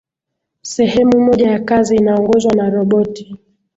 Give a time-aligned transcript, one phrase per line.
[0.61, 3.37] sehemu moja ya kazi inaongozwa na roboti